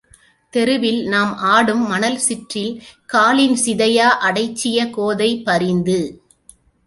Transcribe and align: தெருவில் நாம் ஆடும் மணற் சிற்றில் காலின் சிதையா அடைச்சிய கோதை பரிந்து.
தெருவில் 0.53 1.01
நாம் 1.07 1.33
ஆடும் 1.37 1.83
மணற் 1.87 2.23
சிற்றில் 2.27 2.71
காலின் 3.05 3.57
சிதையா 3.65 4.07
அடைச்சிய 4.21 4.89
கோதை 4.89 5.31
பரிந்து. 5.41 5.99